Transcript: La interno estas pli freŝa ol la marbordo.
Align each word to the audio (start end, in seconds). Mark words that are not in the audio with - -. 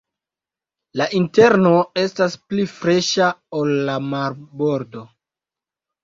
La 0.99 1.05
interno 1.17 1.73
estas 2.03 2.37
pli 2.53 2.65
freŝa 2.71 3.27
ol 3.59 3.75
la 3.91 3.99
marbordo. 4.15 5.05